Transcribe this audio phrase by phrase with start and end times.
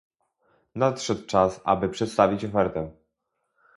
[0.75, 2.91] Nadszedł czas, aby przedstawić ofertę